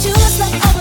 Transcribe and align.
treat 0.00 0.08
you 0.08 0.14
just 0.14 0.40
like 0.40 0.62
oh, 0.64 0.75